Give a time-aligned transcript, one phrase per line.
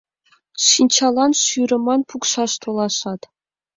[0.67, 3.21] Шинчалан шӱрыман пукшаш толашат.